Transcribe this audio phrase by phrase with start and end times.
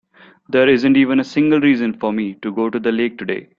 [0.49, 3.49] There isn't even a single reason for me to go to the lake today.